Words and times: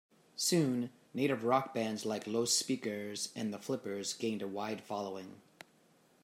Soon, 0.35 0.89
native 1.13 1.43
rock 1.43 1.75
bands 1.75 2.07
like 2.07 2.25
Los 2.25 2.51
Speakers 2.53 3.31
and 3.35 3.53
The 3.53 3.59
Flippers 3.59 4.13
gained 4.13 4.41
a 4.41 4.47
wide 4.47 4.81
following. 4.81 5.39